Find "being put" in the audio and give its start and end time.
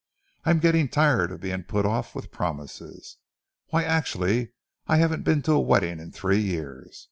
1.41-1.85